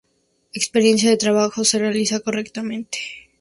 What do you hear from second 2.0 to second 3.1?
correctamente.